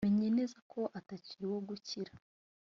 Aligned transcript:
menye 0.05 0.27
neza 0.37 0.57
ko 0.71 0.81
atakiri 0.99 1.43
uwo 1.47 1.59
gukira 1.67 2.11